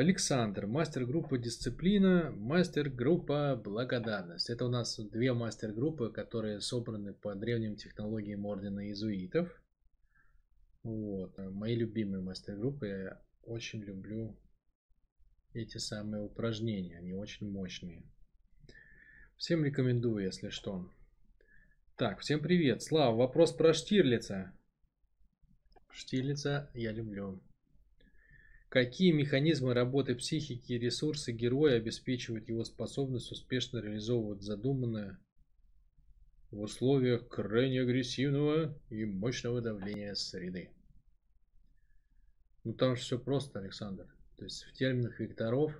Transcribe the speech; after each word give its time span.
Александр, 0.00 0.66
мастер-группа 0.66 1.36
дисциплина, 1.36 2.32
мастер-группа 2.34 3.60
благодарность. 3.62 4.48
Это 4.48 4.64
у 4.64 4.70
нас 4.70 4.98
две 4.98 5.34
мастер-группы, 5.34 6.10
которые 6.10 6.62
собраны 6.62 7.12
по 7.12 7.34
древним 7.34 7.76
технологиям 7.76 8.46
ордена 8.46 8.86
иезуитов. 8.86 9.62
Вот. 10.82 11.36
Мои 11.36 11.74
любимые 11.74 12.22
мастер-группы. 12.22 12.86
Я 12.86 13.22
очень 13.42 13.82
люблю 13.82 14.34
эти 15.52 15.76
самые 15.76 16.22
упражнения. 16.22 16.96
Они 16.96 17.12
очень 17.12 17.50
мощные. 17.50 18.02
Всем 19.36 19.62
рекомендую, 19.66 20.24
если 20.24 20.48
что. 20.48 20.90
Так, 21.96 22.20
всем 22.20 22.40
привет. 22.40 22.82
Слава, 22.82 23.14
вопрос 23.14 23.52
про 23.52 23.74
Штирлица. 23.74 24.50
Штирлица 25.90 26.70
я 26.72 26.90
люблю. 26.90 27.42
Какие 28.70 29.10
механизмы 29.10 29.74
работы 29.74 30.14
психики 30.14 30.74
и 30.74 30.78
ресурсы 30.78 31.32
героя 31.32 31.78
обеспечивают 31.78 32.48
его 32.48 32.62
способность 32.62 33.32
успешно 33.32 33.78
реализовывать 33.78 34.42
задуманное 34.42 35.18
в 36.52 36.60
условиях 36.60 37.26
крайне 37.26 37.80
агрессивного 37.80 38.80
и 38.88 39.04
мощного 39.04 39.60
давления 39.60 40.14
среды? 40.14 40.70
Ну 42.62 42.72
там 42.72 42.94
же 42.94 43.02
все 43.02 43.18
просто, 43.18 43.58
Александр. 43.58 44.06
То 44.36 44.44
есть 44.44 44.62
в 44.62 44.72
терминах 44.74 45.18
векторов 45.18 45.74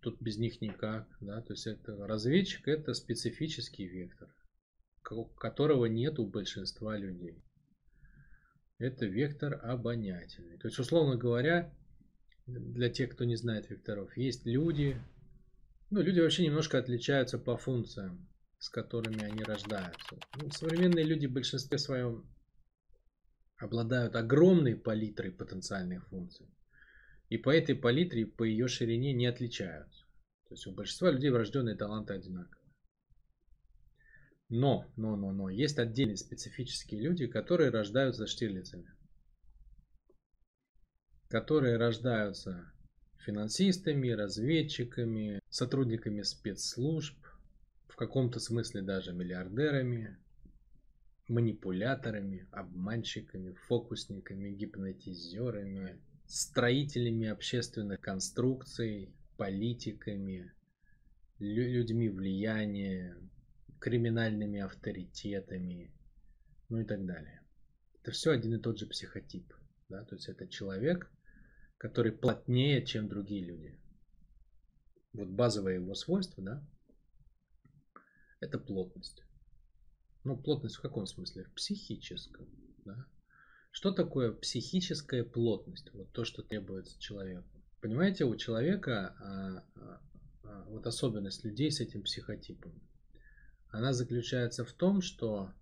тут 0.00 0.18
без 0.22 0.38
них 0.38 0.62
никак. 0.62 1.06
Да? 1.20 1.42
То 1.42 1.52
есть 1.52 1.66
это 1.66 1.98
разведчик 2.06 2.66
это 2.66 2.94
специфический 2.94 3.86
вектор, 3.86 4.34
которого 5.02 5.84
нет 5.84 6.18
у 6.18 6.26
большинства 6.26 6.96
людей 6.96 7.44
это 8.78 9.06
вектор 9.06 9.60
обонятельный. 9.62 10.58
То 10.58 10.68
есть, 10.68 10.78
условно 10.78 11.16
говоря, 11.16 11.72
для 12.46 12.90
тех, 12.90 13.10
кто 13.10 13.24
не 13.24 13.36
знает 13.36 13.70
векторов, 13.70 14.16
есть 14.16 14.44
люди, 14.46 15.00
ну, 15.90 16.02
люди 16.02 16.20
вообще 16.20 16.44
немножко 16.44 16.78
отличаются 16.78 17.38
по 17.38 17.56
функциям, 17.56 18.28
с 18.58 18.68
которыми 18.68 19.22
они 19.22 19.42
рождаются. 19.42 20.18
Ну, 20.40 20.50
современные 20.50 21.04
люди 21.04 21.26
в 21.26 21.32
большинстве 21.32 21.78
своем 21.78 22.28
обладают 23.56 24.16
огромной 24.16 24.76
палитрой 24.76 25.30
потенциальных 25.30 26.08
функций. 26.08 26.48
И 27.28 27.38
по 27.38 27.50
этой 27.50 27.74
палитре, 27.74 28.26
по 28.26 28.44
ее 28.44 28.68
ширине 28.68 29.12
не 29.12 29.26
отличаются. 29.26 30.04
То 30.48 30.54
есть 30.54 30.66
у 30.66 30.72
большинства 30.72 31.10
людей 31.10 31.30
врожденные 31.30 31.76
таланты 31.76 32.12
одинаковые. 32.12 32.63
Но, 34.48 34.86
но, 34.96 35.16
но, 35.16 35.32
но, 35.32 35.48
есть 35.48 35.78
отдельные 35.78 36.16
специфические 36.16 37.00
люди, 37.00 37.26
которые 37.26 37.70
рождаются 37.70 38.26
штирлицами. 38.26 38.92
Которые 41.28 41.76
рождаются 41.76 42.72
финансистами, 43.24 44.10
разведчиками, 44.10 45.40
сотрудниками 45.48 46.22
спецслужб, 46.22 47.16
в 47.88 47.96
каком-то 47.96 48.38
смысле 48.38 48.82
даже 48.82 49.12
миллиардерами, 49.12 50.18
манипуляторами, 51.28 52.46
обманщиками, 52.50 53.52
фокусниками, 53.66 54.50
гипнотизерами, 54.50 55.98
строителями 56.26 57.28
общественных 57.28 58.00
конструкций, 58.00 59.14
политиками, 59.36 60.52
людьми 61.38 62.08
влияния, 62.08 63.16
криминальными 63.84 64.60
авторитетами, 64.60 65.92
ну 66.70 66.80
и 66.80 66.84
так 66.86 67.04
далее. 67.04 67.42
Это 68.00 68.12
все 68.12 68.30
один 68.30 68.54
и 68.54 68.58
тот 68.58 68.78
же 68.78 68.86
психотип. 68.86 69.52
Да? 69.90 70.02
То 70.06 70.14
есть 70.14 70.26
это 70.30 70.48
человек, 70.48 71.12
который 71.76 72.12
плотнее, 72.12 72.86
чем 72.86 73.10
другие 73.10 73.44
люди. 73.44 73.78
Вот 75.12 75.28
базовое 75.28 75.74
его 75.74 75.94
свойство, 75.94 76.42
да, 76.42 76.66
это 78.40 78.58
плотность. 78.58 79.22
Ну, 80.24 80.38
плотность 80.38 80.76
в 80.76 80.80
каком 80.80 81.04
смысле? 81.04 81.44
В 81.44 81.52
психическом. 81.52 82.48
Да? 82.86 83.04
Что 83.70 83.92
такое 83.92 84.32
психическая 84.32 85.24
плотность? 85.24 85.92
Вот 85.92 86.10
то, 86.12 86.24
что 86.24 86.42
требуется 86.42 86.98
человеку. 86.98 87.62
Понимаете, 87.82 88.24
у 88.24 88.34
человека 88.34 89.14
а, 89.20 89.64
а, 89.74 90.00
а, 90.42 90.64
вот 90.70 90.86
особенность 90.86 91.44
людей 91.44 91.70
с 91.70 91.80
этим 91.80 92.02
психотипом 92.02 92.80
она 93.74 93.92
заключается 93.92 94.64
в 94.64 94.72
том, 94.72 95.02
что 95.02 95.52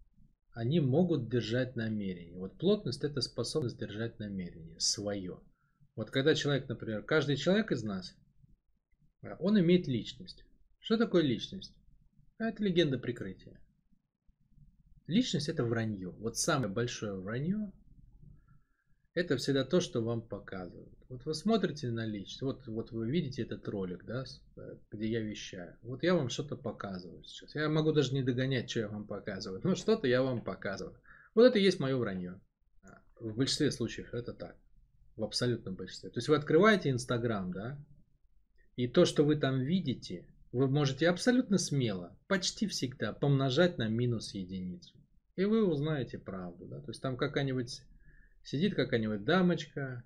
они 0.52 0.80
могут 0.80 1.30
держать 1.30 1.76
намерение. 1.76 2.36
Вот 2.36 2.58
плотность 2.58 3.04
это 3.04 3.22
способность 3.22 3.78
держать 3.78 4.18
намерение 4.18 4.78
свое. 4.80 5.40
Вот 5.96 6.10
когда 6.10 6.34
человек, 6.34 6.68
например, 6.68 7.02
каждый 7.04 7.36
человек 7.36 7.72
из 7.72 7.82
нас, 7.82 8.14
он 9.38 9.58
имеет 9.58 9.88
личность. 9.88 10.44
Что 10.78 10.98
такое 10.98 11.22
личность? 11.22 11.74
Это 12.36 12.62
легенда 12.62 12.98
прикрытия. 12.98 13.58
Личность 15.06 15.48
это 15.48 15.64
вранье. 15.64 16.10
Вот 16.10 16.36
самое 16.36 16.70
большое 16.70 17.14
вранье 17.18 17.72
это 19.14 19.38
всегда 19.38 19.64
то, 19.64 19.80
что 19.80 20.02
вам 20.02 20.20
показывают. 20.20 20.98
Вот 21.12 21.26
вы 21.26 21.34
смотрите 21.34 21.90
на 21.90 22.06
личность, 22.06 22.40
вот, 22.40 22.66
вот 22.68 22.90
вы 22.90 23.10
видите 23.10 23.42
этот 23.42 23.68
ролик, 23.68 24.02
да, 24.06 24.24
э, 24.56 24.76
где 24.90 25.08
я 25.08 25.20
вещаю. 25.20 25.76
Вот 25.82 26.02
я 26.02 26.14
вам 26.14 26.30
что-то 26.30 26.56
показываю 26.56 27.22
сейчас. 27.24 27.54
Я 27.54 27.68
могу 27.68 27.92
даже 27.92 28.14
не 28.14 28.22
догонять, 28.22 28.70
что 28.70 28.80
я 28.80 28.88
вам 28.88 29.06
показываю. 29.06 29.60
Но 29.62 29.74
что-то 29.74 30.06
я 30.06 30.22
вам 30.22 30.42
показываю. 30.42 30.98
Вот 31.34 31.42
это 31.42 31.58
и 31.58 31.62
есть 31.62 31.80
мое 31.80 31.98
вранье. 31.98 32.40
В 33.20 33.36
большинстве 33.36 33.70
случаев 33.70 34.14
это 34.14 34.32
так. 34.32 34.56
В 35.16 35.22
абсолютном 35.22 35.74
большинстве. 35.74 36.08
То 36.08 36.16
есть 36.16 36.28
вы 36.28 36.36
открываете 36.36 36.88
Инстаграм, 36.88 37.52
да, 37.52 37.78
и 38.76 38.88
то, 38.88 39.04
что 39.04 39.22
вы 39.22 39.36
там 39.36 39.60
видите, 39.60 40.26
вы 40.50 40.66
можете 40.66 41.10
абсолютно 41.10 41.58
смело, 41.58 42.16
почти 42.26 42.66
всегда 42.66 43.12
помножать 43.12 43.76
на 43.76 43.86
минус 43.86 44.32
единицу. 44.32 44.96
И 45.36 45.44
вы 45.44 45.62
узнаете 45.62 46.18
правду. 46.18 46.64
Да? 46.64 46.80
То 46.80 46.90
есть 46.90 47.02
там 47.02 47.18
какая-нибудь 47.18 47.82
Сидит 48.44 48.74
какая-нибудь 48.74 49.24
дамочка 49.24 50.02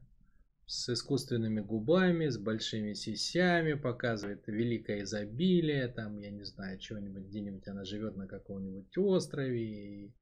с 0.66 0.88
искусственными 0.88 1.60
губами, 1.60 2.28
с 2.28 2.38
большими 2.38 2.92
сисями, 2.92 3.74
показывает 3.74 4.46
великое 4.48 5.02
изобилие, 5.02 5.88
там, 5.88 6.18
я 6.18 6.30
не 6.30 6.44
знаю, 6.44 6.78
чего-нибудь, 6.78 7.24
где-нибудь 7.24 7.66
она 7.68 7.84
живет 7.84 8.16
на 8.16 8.26
каком-нибудь 8.26 8.98
острове, 8.98 10.06
и, 10.06 10.14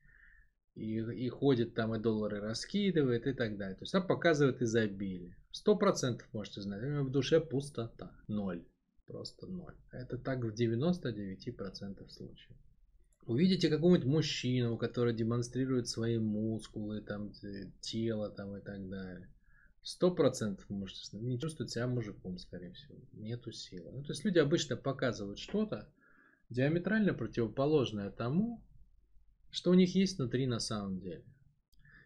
и, 0.74 0.98
и 0.98 1.28
ходит 1.30 1.74
там 1.74 1.94
и 1.94 1.98
доллары 1.98 2.40
раскидывает 2.40 3.26
и 3.26 3.32
так 3.32 3.56
далее. 3.56 3.76
То 3.76 3.84
есть 3.84 3.94
она 3.94 4.04
показывает 4.04 4.60
изобилие. 4.60 5.36
Сто 5.50 5.76
процентов 5.76 6.28
можете 6.32 6.60
знать, 6.60 6.82
в 6.82 7.10
душе 7.10 7.40
пустота, 7.40 8.12
ноль, 8.28 8.66
просто 9.06 9.46
ноль. 9.46 9.76
Это 9.92 10.18
так 10.18 10.44
в 10.44 10.52
99% 10.54 12.08
случаев 12.10 12.56
увидите 13.26 13.70
какого-нибудь 13.70 14.06
мужчину, 14.06 14.76
который 14.76 15.14
демонстрирует 15.14 15.88
свои 15.88 16.18
мускулы, 16.18 17.00
там, 17.00 17.32
тело 17.80 18.30
там, 18.30 18.56
и 18.56 18.60
так 18.60 18.88
далее. 18.88 19.28
Сто 19.84 20.10
процентов 20.10 20.68
можете 20.70 21.18
не 21.18 21.38
чувствовать 21.38 21.70
себя 21.70 21.86
мужиком, 21.86 22.38
скорее 22.38 22.72
всего. 22.72 22.96
Нету 23.12 23.52
силы. 23.52 23.92
Ну, 23.92 24.02
то 24.02 24.12
есть 24.12 24.24
люди 24.24 24.38
обычно 24.38 24.78
показывают 24.78 25.38
что-то 25.38 25.92
диаметрально 26.48 27.12
противоположное 27.12 28.10
тому, 28.10 28.64
что 29.50 29.70
у 29.70 29.74
них 29.74 29.94
есть 29.94 30.16
внутри 30.16 30.46
на 30.46 30.58
самом 30.58 31.00
деле. 31.00 31.22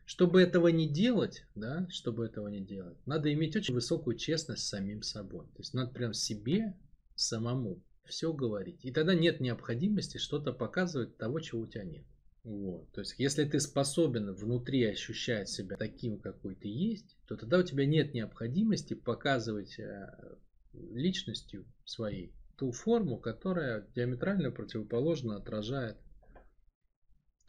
Чтобы 0.06 0.42
этого 0.42 0.68
не 0.68 0.88
делать, 0.88 1.44
да, 1.54 1.86
чтобы 1.88 2.26
этого 2.26 2.48
не 2.48 2.60
делать, 2.60 2.98
надо 3.06 3.32
иметь 3.32 3.54
очень 3.54 3.74
высокую 3.74 4.16
честность 4.16 4.64
с 4.64 4.70
самим 4.70 5.02
собой. 5.02 5.46
То 5.46 5.58
есть 5.58 5.72
надо 5.72 5.92
прям 5.92 6.12
себе 6.14 6.76
самому 7.14 7.80
все 8.06 8.32
говорить. 8.32 8.84
И 8.84 8.90
тогда 8.90 9.14
нет 9.14 9.38
необходимости 9.38 10.18
что-то 10.18 10.52
показывать 10.52 11.16
того, 11.16 11.38
чего 11.38 11.60
у 11.60 11.66
тебя 11.68 11.84
нет. 11.84 12.04
Вот. 12.48 12.90
То 12.92 13.02
есть, 13.02 13.14
если 13.18 13.44
ты 13.44 13.60
способен 13.60 14.32
внутри 14.32 14.82
ощущать 14.86 15.50
себя 15.50 15.76
таким, 15.76 16.18
какой 16.18 16.54
ты 16.54 16.68
есть, 16.68 17.18
то 17.26 17.36
тогда 17.36 17.58
у 17.58 17.62
тебя 17.62 17.84
нет 17.84 18.14
необходимости 18.14 18.94
показывать 18.94 19.78
э, 19.78 20.08
личностью 20.72 21.66
своей 21.84 22.32
ту 22.56 22.72
форму, 22.72 23.18
которая 23.18 23.86
диаметрально 23.94 24.50
противоположно 24.50 25.36
отражает 25.36 25.98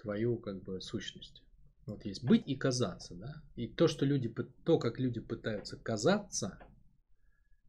твою 0.01 0.37
как 0.37 0.63
бы 0.63 0.81
сущность. 0.81 1.43
Вот 1.85 2.03
есть 2.03 2.25
быть 2.25 2.45
и 2.45 2.57
казаться, 2.57 3.15
да. 3.15 3.41
И 3.55 3.69
то, 3.69 3.87
что 3.87 4.05
люди, 4.05 4.27
то, 4.65 4.79
как 4.79 4.99
люди 4.99 5.21
пытаются 5.21 5.77
казаться, 5.77 6.59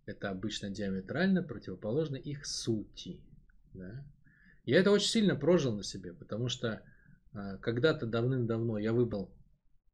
это 0.05 0.31
обычно 0.31 0.69
диаметрально 0.69 1.45
противоположно 1.45 2.17
их 2.17 2.45
сути. 2.45 3.21
Да? 3.73 4.05
Я 4.65 4.81
это 4.81 4.91
очень 4.91 5.11
сильно 5.11 5.37
прожил 5.37 5.77
на 5.77 5.85
себе, 5.85 6.13
потому 6.13 6.49
что 6.49 6.83
когда-то 7.33 8.07
давным-давно 8.07 8.79
я 8.79 8.93
выбрал, 8.93 9.33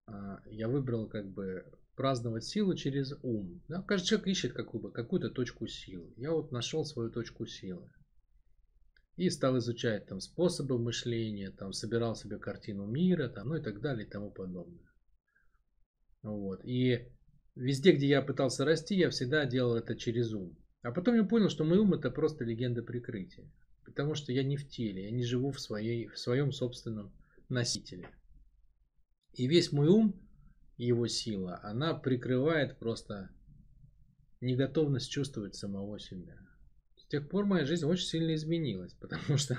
а, 0.06 0.40
я 0.46 0.68
выбрал 0.68 1.08
как 1.08 1.28
бы 1.28 1.64
праздновать 1.96 2.44
силу 2.44 2.74
через 2.74 3.14
ум. 3.22 3.62
Да? 3.68 3.82
Каждый 3.82 4.06
человек 4.06 4.28
ищет 4.28 4.52
какую, 4.52 4.82
бы, 4.82 4.92
какую-то 4.92 5.30
точку 5.30 5.66
силы. 5.66 6.12
Я 6.16 6.32
вот 6.32 6.52
нашел 6.52 6.84
свою 6.84 7.10
точку 7.10 7.46
силы. 7.46 7.90
И 9.16 9.30
стал 9.30 9.58
изучать 9.58 10.06
там 10.06 10.20
способы 10.20 10.78
мышления, 10.78 11.50
там 11.50 11.72
собирал 11.72 12.14
себе 12.14 12.38
картину 12.38 12.86
мира, 12.86 13.28
там, 13.28 13.48
ну 13.48 13.56
и 13.56 13.62
так 13.62 13.80
далее 13.80 14.06
и 14.06 14.10
тому 14.10 14.30
подобное. 14.30 14.92
Вот. 16.22 16.60
И 16.64 17.08
везде, 17.54 17.92
где 17.92 18.08
я 18.08 18.20
пытался 18.20 18.66
расти, 18.66 18.94
я 18.94 19.08
всегда 19.08 19.46
делал 19.46 19.76
это 19.76 19.96
через 19.96 20.34
ум. 20.34 20.54
А 20.82 20.92
потом 20.92 21.16
я 21.16 21.24
понял, 21.24 21.48
что 21.48 21.64
мой 21.64 21.78
ум 21.78 21.94
это 21.94 22.10
просто 22.10 22.44
легенда 22.44 22.82
прикрытия. 22.82 23.50
Потому 23.86 24.14
что 24.14 24.32
я 24.32 24.44
не 24.44 24.56
в 24.56 24.68
теле, 24.68 25.04
я 25.04 25.10
не 25.10 25.24
живу 25.24 25.50
в, 25.50 25.60
своей, 25.60 26.08
в 26.08 26.18
своем 26.18 26.52
собственном 26.52 27.12
носителе. 27.48 28.08
И 29.34 29.46
весь 29.46 29.72
мой 29.72 29.88
ум, 29.88 30.14
его 30.76 31.06
сила, 31.06 31.60
она 31.62 31.94
прикрывает 31.94 32.78
просто 32.78 33.30
неготовность 34.40 35.10
чувствовать 35.10 35.54
самого 35.54 35.98
себя. 35.98 36.36
С 36.96 37.06
тех 37.06 37.28
пор 37.28 37.46
моя 37.46 37.64
жизнь 37.64 37.86
очень 37.86 38.06
сильно 38.06 38.34
изменилась, 38.34 38.94
потому 39.00 39.38
что 39.38 39.58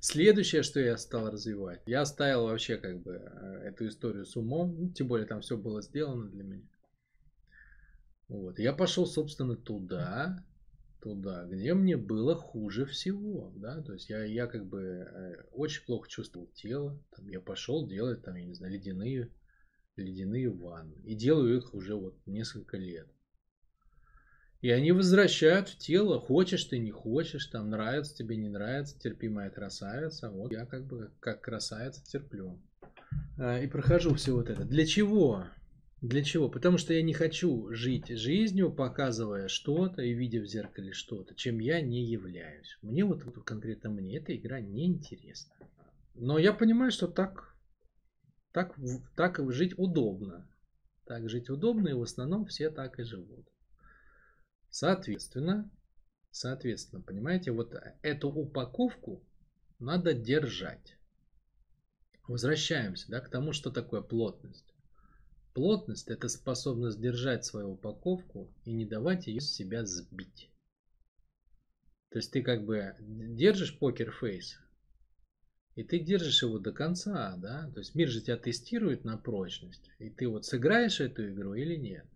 следующее, 0.00 0.62
что 0.62 0.80
я 0.80 0.96
стал 0.96 1.30
развивать, 1.30 1.82
я 1.86 2.02
оставил 2.02 2.44
вообще 2.44 2.76
как 2.76 3.02
бы 3.02 3.12
э, 3.14 3.68
эту 3.68 3.88
историю 3.88 4.26
с 4.26 4.36
умом, 4.36 4.76
ну, 4.78 4.90
тем 4.90 5.08
более 5.08 5.26
там 5.26 5.40
все 5.40 5.56
было 5.56 5.82
сделано 5.82 6.28
для 6.30 6.42
меня. 6.44 6.68
Вот. 8.28 8.58
Я 8.58 8.72
пошел, 8.72 9.06
собственно, 9.06 9.56
туда, 9.56 10.44
туда, 11.04 11.44
где 11.44 11.74
мне 11.74 11.98
было 11.98 12.34
хуже 12.34 12.86
всего, 12.86 13.52
да, 13.56 13.82
то 13.82 13.92
есть 13.92 14.08
я, 14.08 14.24
я 14.24 14.46
как 14.46 14.66
бы 14.66 14.80
э, 14.80 15.44
очень 15.52 15.84
плохо 15.84 16.08
чувствовал 16.08 16.46
тело, 16.54 16.98
там 17.14 17.28
я 17.28 17.40
пошел 17.40 17.86
делать, 17.86 18.22
там, 18.22 18.36
я 18.36 18.46
не 18.46 18.54
знаю, 18.54 18.72
ледяные, 18.72 19.30
ледяные 19.96 20.48
ванны, 20.48 20.94
и 21.04 21.14
делаю 21.14 21.58
их 21.58 21.74
уже 21.74 21.94
вот 21.94 22.16
несколько 22.24 22.78
лет. 22.78 23.06
И 24.62 24.70
они 24.70 24.92
возвращают 24.92 25.68
в 25.68 25.76
тело, 25.76 26.18
хочешь 26.18 26.64
ты, 26.64 26.78
не 26.78 26.90
хочешь, 26.90 27.46
там 27.48 27.68
нравится 27.68 28.16
тебе, 28.16 28.38
не 28.38 28.48
нравится, 28.48 28.98
терпимая 28.98 29.50
красавица, 29.50 30.30
вот 30.30 30.52
я 30.52 30.64
как 30.64 30.86
бы 30.86 31.12
как 31.20 31.42
красавица 31.42 32.02
терплю. 32.02 32.58
А, 33.36 33.60
и 33.60 33.66
прохожу 33.66 34.14
все 34.14 34.32
вот 34.32 34.48
это. 34.48 34.64
Для 34.64 34.86
чего? 34.86 35.44
Для 36.04 36.22
чего? 36.22 36.50
Потому 36.50 36.76
что 36.76 36.92
я 36.92 37.00
не 37.00 37.14
хочу 37.14 37.72
жить 37.72 38.08
жизнью, 38.08 38.70
показывая 38.70 39.48
что-то 39.48 40.02
и 40.02 40.12
видя 40.12 40.42
в 40.42 40.46
зеркале 40.46 40.92
что-то, 40.92 41.34
чем 41.34 41.60
я 41.60 41.80
не 41.80 42.04
являюсь. 42.04 42.76
Мне 42.82 43.06
вот 43.06 43.22
конкретно 43.46 43.88
мне 43.88 44.18
эта 44.18 44.36
игра 44.36 44.60
не 44.60 44.84
интересна. 44.84 45.54
Но 46.14 46.36
я 46.36 46.52
понимаю, 46.52 46.90
что 46.90 47.08
так, 47.08 47.56
так, 48.52 48.78
так 49.16 49.40
жить 49.50 49.78
удобно. 49.78 50.46
Так 51.06 51.30
жить 51.30 51.48
удобно, 51.48 51.88
и 51.88 51.94
в 51.94 52.02
основном 52.02 52.44
все 52.44 52.68
так 52.68 53.00
и 53.00 53.04
живут. 53.04 53.48
Соответственно, 54.68 55.70
соответственно, 56.30 57.00
понимаете, 57.00 57.50
вот 57.50 57.74
эту 58.02 58.28
упаковку 58.28 59.24
надо 59.78 60.12
держать. 60.12 60.98
Возвращаемся 62.28 63.10
да, 63.10 63.20
к 63.20 63.30
тому, 63.30 63.54
что 63.54 63.70
такое 63.70 64.02
плотность. 64.02 64.73
Плотность– 65.54 66.08
это 66.08 66.26
способность 66.26 67.00
держать 67.00 67.44
свою 67.44 67.74
упаковку 67.74 68.52
и 68.64 68.72
не 68.72 68.84
давать 68.84 69.28
ее 69.28 69.40
с 69.40 69.52
себя 69.52 69.86
сбить. 69.86 70.50
То 72.10 72.18
есть 72.18 72.32
ты 72.32 72.42
как 72.42 72.64
бы 72.64 72.96
держишь 73.00 73.78
покер-фейс, 73.78 74.56
и 75.76 75.84
ты 75.84 76.00
держишь 76.00 76.42
его 76.42 76.58
до 76.58 76.72
конца, 76.72 77.36
да? 77.36 77.70
То 77.72 77.78
есть 77.78 77.94
мир 77.94 78.08
же 78.08 78.20
тебя 78.20 78.36
тестирует 78.36 79.04
на 79.04 79.16
прочность, 79.16 79.88
и 80.00 80.10
ты 80.10 80.26
вот 80.26 80.44
сыграешь 80.44 81.00
эту 81.00 81.28
игру 81.30 81.54
или 81.54 81.76
нет. 81.76 82.06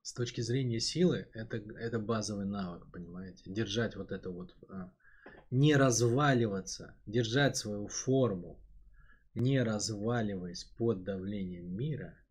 С 0.00 0.14
точки 0.14 0.40
зрения 0.40 0.80
силы, 0.80 1.28
это, 1.34 1.58
это 1.58 1.98
базовый 1.98 2.46
навык, 2.46 2.90
понимаете? 2.90 3.42
Держать 3.52 3.96
вот 3.96 4.12
это 4.12 4.30
вот, 4.30 4.56
а, 4.70 4.94
не 5.50 5.76
разваливаться, 5.76 6.96
держать 7.04 7.58
свою 7.58 7.88
форму, 7.88 8.58
не 9.34 9.62
разваливаясь 9.62 10.64
под 10.64 11.04
давлением 11.04 11.76
мира– 11.76 12.18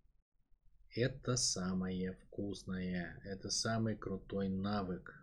это 0.96 1.36
самое 1.36 2.14
вкусное, 2.14 3.20
это 3.26 3.50
самый 3.50 3.96
крутой 3.96 4.50
навык. 4.50 5.14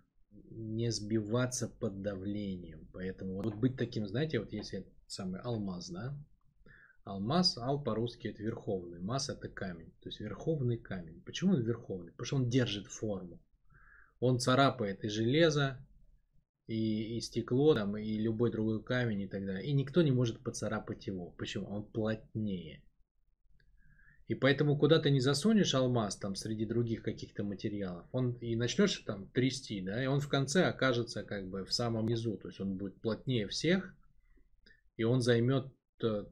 Не 0.50 0.90
сбиваться 0.90 1.68
под 1.68 2.02
давлением. 2.02 2.88
Поэтому 2.92 3.42
вот 3.42 3.54
быть 3.54 3.76
таким, 3.76 4.06
знаете, 4.06 4.38
вот 4.38 4.52
если 4.52 4.86
самый 5.06 5.40
алмаз, 5.40 5.90
да? 5.90 6.16
Алмаз, 7.04 7.58
ал 7.58 7.82
по-русски 7.82 8.28
это 8.28 8.42
верховный, 8.42 9.00
мас 9.00 9.28
это 9.28 9.48
камень, 9.48 9.92
то 10.00 10.08
есть 10.08 10.20
верховный 10.20 10.78
камень. 10.78 11.20
Почему 11.22 11.54
он 11.54 11.62
верховный? 11.62 12.12
Потому 12.12 12.26
что 12.26 12.36
он 12.36 12.48
держит 12.48 12.86
форму. 12.86 13.40
Он 14.20 14.38
царапает 14.38 15.02
и 15.04 15.08
железо, 15.08 15.84
и, 16.68 17.16
и 17.16 17.20
стекло, 17.20 17.74
там, 17.74 17.96
и 17.96 18.18
любой 18.18 18.52
другой 18.52 18.82
камень 18.82 19.22
и 19.22 19.28
так 19.28 19.44
далее. 19.44 19.64
И 19.64 19.72
никто 19.72 20.02
не 20.02 20.12
может 20.12 20.44
поцарапать 20.44 21.06
его. 21.06 21.30
Почему? 21.30 21.66
Он 21.66 21.84
плотнее. 21.84 22.84
И 24.32 24.34
поэтому 24.34 24.78
куда 24.78 24.98
ты 24.98 25.10
не 25.10 25.20
засунешь 25.20 25.74
алмаз 25.74 26.16
там 26.16 26.36
среди 26.36 26.64
других 26.64 27.02
каких-то 27.02 27.44
материалов, 27.44 28.06
он 28.12 28.32
и 28.40 28.56
начнешь 28.56 28.96
там 29.00 29.28
трясти, 29.28 29.82
да, 29.82 30.02
и 30.02 30.06
он 30.06 30.20
в 30.20 30.28
конце 30.30 30.64
окажется 30.64 31.22
как 31.22 31.50
бы 31.50 31.66
в 31.66 31.72
самом 31.74 32.08
низу, 32.08 32.38
то 32.38 32.48
есть 32.48 32.58
он 32.58 32.78
будет 32.78 32.98
плотнее 33.02 33.46
всех, 33.46 33.94
и 34.96 35.04
он 35.04 35.20
займет, 35.20 35.66
э, 36.02 36.24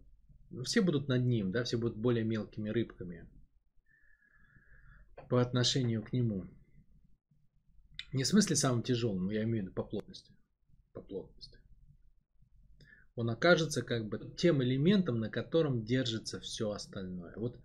все 0.64 0.81
будут 0.81 1.08
над 1.08 1.26
ним, 1.26 1.52
да, 1.52 1.62
все 1.64 1.76
будут 1.76 1.99
более 1.99 2.25
мелкими 2.25 2.70
рыбками 2.70 3.29
по 5.29 5.43
отношению 5.43 6.03
к 6.03 6.14
нему. 6.14 6.46
Не 8.14 8.25
в 8.25 8.26
смысле 8.26 8.56
самым 8.56 8.82
тяжелым, 8.82 9.29
я 9.29 9.43
имею 9.43 9.64
в 9.64 9.67
виду 9.67 9.75
по 9.75 9.82
плотности. 9.82 10.32
По 10.94 11.03
плотности. 11.03 11.58
Он 13.14 13.29
окажется 13.29 13.82
как 13.82 14.08
бы 14.08 14.32
тем 14.38 14.62
элементом, 14.62 15.20
на 15.20 15.29
котором 15.29 15.85
держится 15.85 16.41
все 16.41 16.70
остальное. 16.70 17.35
Вот 17.37 17.61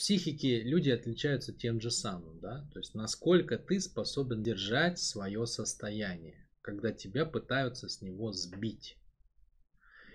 психике 0.00 0.62
люди 0.62 0.88
отличаются 0.88 1.52
тем 1.52 1.78
же 1.78 1.90
самым, 1.90 2.40
да, 2.40 2.66
то 2.72 2.78
есть 2.78 2.94
насколько 2.94 3.58
ты 3.58 3.78
способен 3.80 4.42
держать 4.42 4.98
свое 4.98 5.46
состояние, 5.46 6.48
когда 6.62 6.90
тебя 6.90 7.26
пытаются 7.26 7.86
с 7.86 8.00
него 8.00 8.32
сбить. 8.32 8.96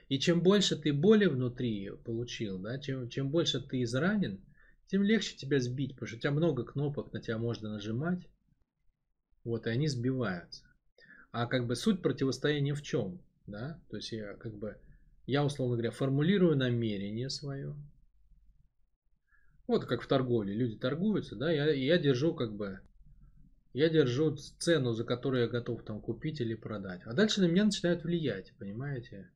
И 0.09 0.17
чем 0.17 0.41
больше 0.41 0.75
ты 0.75 0.91
боли 0.91 1.27
внутри 1.27 1.91
получил, 2.03 2.57
да, 2.57 2.79
чем, 2.79 3.09
чем 3.09 3.29
больше 3.29 3.61
ты 3.61 3.83
изранен, 3.83 4.43
тем 4.87 5.03
легче 5.03 5.37
тебя 5.37 5.59
сбить, 5.59 5.91
потому 5.91 6.07
что 6.07 6.17
у 6.17 6.19
тебя 6.19 6.31
много 6.31 6.63
кнопок, 6.63 7.13
на 7.13 7.21
тебя 7.21 7.37
можно 7.37 7.69
нажимать, 7.69 8.27
вот, 9.43 9.67
и 9.67 9.69
они 9.69 9.87
сбиваются. 9.87 10.63
А 11.31 11.45
как 11.45 11.67
бы 11.67 11.75
суть 11.75 12.01
противостояния 12.01 12.73
в 12.73 12.81
чем, 12.81 13.21
да, 13.45 13.79
то 13.91 13.97
есть 13.97 14.11
я 14.11 14.33
как 14.33 14.55
бы, 14.55 14.79
я 15.27 15.45
условно 15.45 15.75
говоря, 15.75 15.91
формулирую 15.91 16.57
намерение 16.57 17.29
свое, 17.29 17.75
вот 19.67 19.85
как 19.85 20.01
в 20.01 20.07
торговле. 20.07 20.53
Люди 20.53 20.77
торгуются, 20.77 21.35
да, 21.35 21.51
я, 21.51 21.71
я 21.71 21.97
держу 21.97 22.33
как 22.33 22.53
бы, 22.53 22.79
я 23.73 23.89
держу 23.89 24.35
цену, 24.35 24.93
за 24.93 25.03
которую 25.03 25.43
я 25.43 25.47
готов 25.49 25.83
там 25.83 26.01
купить 26.01 26.41
или 26.41 26.53
продать. 26.53 27.01
А 27.05 27.13
дальше 27.13 27.41
на 27.41 27.45
меня 27.45 27.65
начинают 27.65 28.03
влиять, 28.03 28.53
понимаете? 28.57 29.29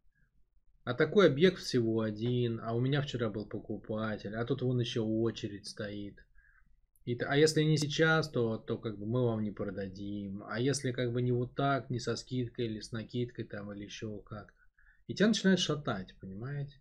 А 0.83 0.93
такой 0.93 1.27
объект 1.27 1.59
всего 1.59 2.01
один, 2.01 2.59
а 2.63 2.73
у 2.73 2.79
меня 2.79 3.01
вчера 3.01 3.29
был 3.29 3.45
покупатель, 3.45 4.35
а 4.35 4.45
тут 4.45 4.61
вон 4.61 4.79
еще 4.79 5.01
очередь 5.01 5.67
стоит. 5.67 6.15
И, 7.05 7.17
а 7.21 7.35
если 7.37 7.63
не 7.63 7.77
сейчас, 7.77 8.29
то, 8.29 8.57
то 8.57 8.77
как 8.77 8.97
бы 8.97 9.05
мы 9.05 9.23
вам 9.23 9.43
не 9.43 9.51
продадим. 9.51 10.43
А 10.47 10.59
если 10.59 10.91
как 10.91 11.11
бы 11.11 11.21
не 11.21 11.31
вот 11.31 11.55
так, 11.55 11.89
не 11.89 11.99
со 11.99 12.15
скидкой 12.15 12.65
или 12.65 12.79
с 12.79 12.91
накидкой 12.91 13.45
там 13.45 13.71
или 13.71 13.85
еще 13.85 14.21
как-то. 14.21 14.59
И 15.07 15.15
тебя 15.15 15.29
начинает 15.29 15.59
шатать, 15.59 16.15
понимаете? 16.19 16.77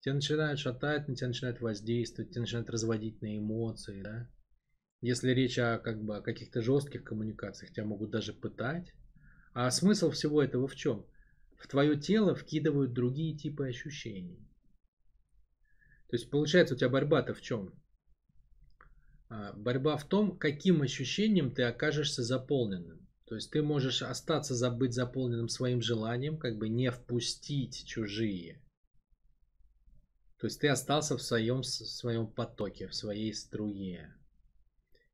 Тебя 0.00 0.14
начинают 0.14 0.58
шатать, 0.58 1.08
на 1.08 1.14
тебя 1.14 1.28
начинают 1.28 1.60
воздействовать, 1.60 2.30
тебя 2.30 2.42
начинают 2.42 2.70
разводить 2.70 3.20
на 3.20 3.36
эмоции, 3.36 4.02
да. 4.02 4.28
Если 5.02 5.30
речь 5.30 5.58
о, 5.58 5.78
как 5.78 6.02
бы, 6.02 6.16
о 6.16 6.22
каких-то 6.22 6.60
жестких 6.62 7.04
коммуникациях, 7.04 7.72
тебя 7.72 7.84
могут 7.84 8.10
даже 8.10 8.32
пытать. 8.32 8.92
А 9.52 9.70
смысл 9.70 10.10
всего 10.10 10.42
этого 10.42 10.68
в 10.68 10.74
чем? 10.74 11.06
В 11.58 11.68
твое 11.68 11.98
тело 11.98 12.34
вкидывают 12.34 12.92
другие 12.92 13.36
типы 13.36 13.68
ощущений. 13.68 14.38
То 16.08 16.16
есть 16.16 16.30
получается 16.30 16.74
у 16.74 16.78
тебя 16.78 16.88
борьба-то 16.88 17.34
в 17.34 17.40
чем? 17.40 17.72
А, 19.28 19.52
борьба 19.52 19.96
в 19.96 20.08
том, 20.08 20.36
каким 20.36 20.82
ощущением 20.82 21.54
ты 21.54 21.62
окажешься 21.62 22.22
заполненным. 22.22 23.06
То 23.26 23.36
есть 23.36 23.50
ты 23.50 23.62
можешь 23.62 24.02
остаться 24.02 24.54
забыть 24.54 24.92
заполненным 24.92 25.48
своим 25.48 25.80
желанием, 25.80 26.36
как 26.36 26.58
бы 26.58 26.68
не 26.68 26.90
впустить 26.90 27.86
чужие 27.86 28.60
то 30.40 30.46
есть 30.46 30.58
ты 30.58 30.68
остался 30.68 31.18
в 31.18 31.22
своем, 31.22 31.60
в 31.60 31.66
своем 31.66 32.26
потоке, 32.26 32.88
в 32.88 32.94
своей 32.94 33.34
струе. 33.34 34.14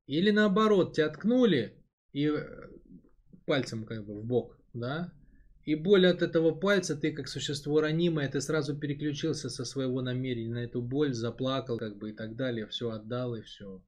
Или 0.07 0.31
наоборот, 0.31 0.95
тебя 0.95 1.09
ткнули 1.09 1.85
и 2.13 2.29
э, 2.29 2.69
пальцем 3.45 3.85
как 3.85 4.07
бы 4.07 4.21
в 4.21 4.25
бок, 4.25 4.57
да? 4.73 5.13
И 5.65 5.75
боль 5.75 6.07
от 6.07 6.23
этого 6.23 6.53
пальца, 6.53 6.95
ты 6.95 7.11
как 7.11 7.27
существо 7.27 7.81
ранимое, 7.81 8.29
ты 8.29 8.41
сразу 8.41 8.79
переключился 8.79 9.51
со 9.51 9.65
своего 9.65 10.01
намерения 10.01 10.55
на 10.55 10.65
эту 10.65 10.81
боль, 10.81 11.13
заплакал 11.13 11.77
как 11.77 11.99
бы 11.99 12.11
и 12.11 12.13
так 12.13 12.37
далее, 12.37 12.69
все 12.69 12.91
отдал 12.91 13.35
и 13.35 13.43
все. 13.43 13.85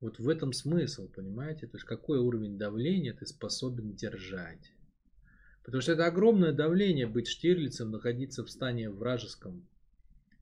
Вот 0.00 0.18
в 0.18 0.26
этом 0.26 0.54
смысл, 0.54 1.06
понимаете? 1.08 1.66
То 1.66 1.76
есть 1.76 1.84
какой 1.84 2.18
уровень 2.18 2.56
давления 2.56 3.12
ты 3.12 3.26
способен 3.26 3.94
держать. 3.94 4.72
Потому 5.66 5.82
что 5.82 5.92
это 5.92 6.06
огромное 6.06 6.52
давление 6.52 7.06
быть 7.06 7.28
Штирлицем, 7.28 7.90
находиться 7.90 8.42
в 8.42 8.50
стане 8.50 8.88
вражеском, 8.88 9.68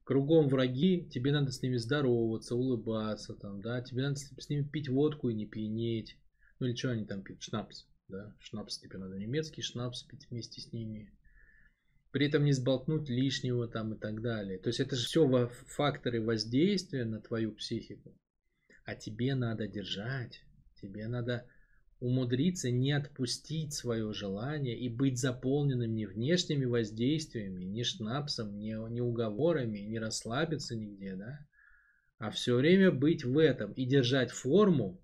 кругом 0.09 0.49
враги, 0.49 1.07
тебе 1.11 1.33
надо 1.33 1.53
с 1.53 1.61
ними 1.61 1.77
здороваться, 1.77 2.55
улыбаться, 2.57 3.35
там, 3.35 3.61
да, 3.61 3.83
тебе 3.83 4.05
надо 4.05 4.17
с 4.17 4.49
ними 4.49 4.62
пить 4.62 4.88
водку 4.88 5.29
и 5.29 5.35
не 5.35 5.45
пьянеть. 5.45 6.17
Ну 6.59 6.67
или 6.67 6.75
что 6.75 6.93
они 6.93 7.05
там 7.05 7.23
пьют? 7.23 7.43
Шнапс, 7.43 7.87
да, 8.09 8.35
шнапс 8.41 8.79
тебе 8.79 8.97
надо 8.97 9.19
немецкий 9.19 9.61
шнапс 9.61 10.05
пить 10.05 10.27
вместе 10.31 10.62
с 10.62 10.73
ними. 10.73 11.12
При 12.11 12.27
этом 12.27 12.47
не 12.47 12.53
сболтнуть 12.53 13.11
лишнего 13.11 13.69
там 13.69 13.93
и 13.93 13.99
так 13.99 14.23
далее. 14.23 14.59
То 14.59 14.71
есть 14.71 14.81
это 14.81 14.97
же 14.97 15.05
все 15.05 15.50
факторы 15.67 16.25
воздействия 16.25 17.05
на 17.05 17.21
твою 17.21 17.53
психику. 17.53 18.17
А 18.87 18.95
тебе 18.95 19.35
надо 19.35 19.69
держать, 19.69 20.41
тебе 20.81 21.07
надо 21.07 21.47
умудриться 22.00 22.71
не 22.71 22.93
отпустить 22.93 23.75
свое 23.75 24.12
желание 24.12 24.78
и 24.78 24.88
быть 24.88 25.19
заполненным 25.19 25.95
не 25.95 26.07
внешними 26.07 26.64
воздействиями, 26.64 27.64
ни 27.64 27.83
шнапсом, 27.83 28.57
ни, 28.59 28.73
ни 28.90 29.00
уговорами, 29.00 29.81
не 29.81 29.99
расслабиться 29.99 30.76
нигде, 30.76 31.17
да, 31.17 31.40
а 32.19 32.31
все 32.31 32.57
время 32.57 32.93
быть 32.93 33.25
в 33.25 33.37
этом 33.38 33.73
и 33.73 33.85
держать 33.85 34.31
форму, 34.31 35.00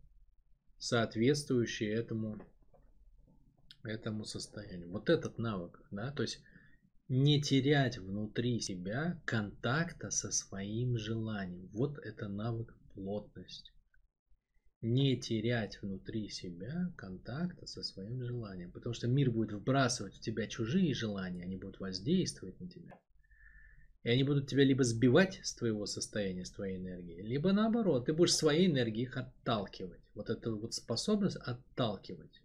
соответствующую 0.79 1.93
этому, 1.93 2.39
этому 3.83 4.25
состоянию. 4.25 4.91
Вот 4.91 5.11
этот 5.11 5.39
навык, 5.39 5.81
да, 5.91 6.13
то 6.13 6.23
есть 6.23 6.41
не 7.09 7.41
терять 7.41 7.99
внутри 7.99 8.61
себя 8.61 9.21
контакта 9.25 10.11
со 10.11 10.31
своим 10.31 10.97
желанием. 10.97 11.69
Вот 11.73 11.99
это 11.99 12.29
навык 12.29 12.75
плотность 12.95 13.74
не 14.85 15.17
терять 15.17 15.81
внутри 15.81 16.29
себя 16.29 16.93
контакта 16.97 17.67
со 17.67 17.83
своим 17.83 18.23
желанием. 18.23 18.71
Потому 18.71 18.95
что 18.95 19.09
мир 19.09 19.31
будет 19.31 19.53
вбрасывать 19.53 20.15
в 20.15 20.21
тебя 20.21 20.47
чужие 20.47 20.95
желания, 20.95 21.43
они 21.43 21.57
будут 21.57 21.81
воздействовать 21.81 22.61
на 22.61 22.69
тебя. 22.69 22.99
И 24.03 24.11
они 24.11 24.23
будут 24.23 24.49
тебя 24.49 24.65
либо 24.65 24.85
сбивать 24.85 25.41
с 25.43 25.55
твоего 25.55 25.87
состояния, 25.87 26.45
с 26.45 26.51
твоей 26.51 26.77
энергии, 26.77 27.23
либо 27.23 27.53
наоборот, 27.53 28.05
ты 28.05 28.13
будешь 28.13 28.35
своей 28.35 28.67
энергией 28.67 29.05
их 29.05 29.17
отталкивать. 29.17 30.01
Вот 30.15 30.29
эта 30.29 30.51
вот 30.53 30.75
способность 30.75 31.39
отталкивать. 31.39 32.43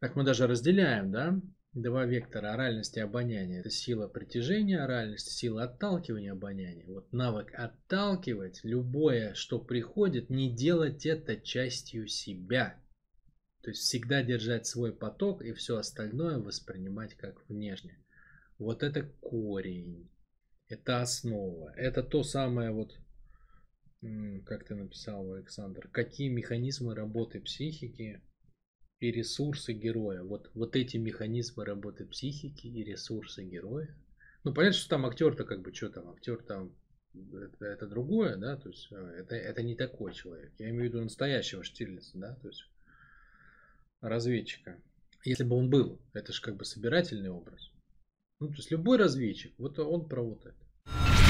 Так 0.00 0.14
мы 0.14 0.24
даже 0.24 0.46
разделяем, 0.46 1.10
да, 1.10 1.40
Два 1.74 2.06
вектора 2.06 2.54
оральности 2.54 2.98
и 2.98 3.02
обоняния. 3.02 3.60
Это 3.60 3.70
сила 3.70 4.08
притяжения 4.08 4.82
оральности, 4.82 5.30
сила 5.30 5.64
отталкивания 5.64 6.32
обоняния. 6.32 6.86
Вот 6.86 7.12
навык 7.12 7.52
отталкивать 7.54 8.60
любое, 8.64 9.34
что 9.34 9.60
приходит, 9.60 10.30
не 10.30 10.54
делать 10.54 11.04
это 11.04 11.36
частью 11.36 12.08
себя. 12.08 12.82
То 13.62 13.70
есть 13.70 13.82
всегда 13.82 14.22
держать 14.22 14.66
свой 14.66 14.94
поток 14.94 15.42
и 15.42 15.52
все 15.52 15.76
остальное 15.76 16.38
воспринимать 16.38 17.14
как 17.14 17.46
внешне. 17.48 18.02
Вот 18.58 18.82
это 18.82 19.02
корень. 19.20 20.10
Это 20.68 21.02
основа. 21.02 21.72
Это 21.76 22.02
то 22.02 22.22
самое 22.22 22.70
вот, 22.70 22.98
как 24.46 24.64
ты 24.64 24.74
написал, 24.74 25.32
Александр, 25.32 25.88
какие 25.88 26.28
механизмы 26.28 26.94
работы 26.94 27.40
психики 27.40 28.22
и 29.00 29.10
ресурсы 29.10 29.72
героя. 29.72 30.22
Вот, 30.22 30.50
вот 30.54 30.76
эти 30.76 30.96
механизмы 30.96 31.64
работы 31.64 32.04
психики 32.04 32.66
и 32.66 32.84
ресурсы 32.84 33.44
героя. 33.44 33.94
Ну, 34.44 34.52
понятно, 34.52 34.78
что 34.78 34.90
там 34.90 35.06
актер-то 35.06 35.44
как 35.44 35.62
бы, 35.62 35.74
что 35.74 35.90
там, 35.90 36.10
актер 36.10 36.42
там, 36.42 36.72
это, 37.14 37.64
это 37.64 37.86
другое, 37.86 38.36
да, 38.36 38.56
то 38.56 38.68
есть 38.68 38.88
а, 38.92 39.10
это, 39.12 39.34
это 39.34 39.62
не 39.62 39.74
такой 39.74 40.14
человек. 40.14 40.52
Я 40.58 40.70
имею 40.70 40.90
в 40.90 40.94
виду 40.94 41.02
настоящего 41.02 41.64
Штирлица, 41.64 42.18
да, 42.18 42.34
то 42.36 42.48
есть 42.48 42.64
разведчика. 44.00 44.80
Если 45.24 45.44
бы 45.44 45.56
он 45.56 45.68
был, 45.68 46.00
это 46.12 46.32
же 46.32 46.40
как 46.40 46.56
бы 46.56 46.64
собирательный 46.64 47.30
образ. 47.30 47.70
Ну, 48.40 48.48
то 48.48 48.54
есть 48.54 48.70
любой 48.70 48.98
разведчик, 48.98 49.52
вот 49.58 49.78
он 49.78 50.08
про 50.08 50.22
вот 50.22 50.46
это. 50.46 51.27